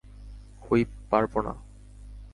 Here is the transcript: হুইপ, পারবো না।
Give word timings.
হুইপ, 0.61 0.89
পারবো 1.09 1.39
না। 1.41 1.53